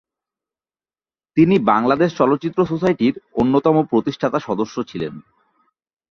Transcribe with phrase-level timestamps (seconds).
[1.37, 5.13] তিনি বাংলাদেশ চলচ্চিত্র সোসাইটির অন্যতম প্রতিষ্ঠাতা সদস্য ছিলেন।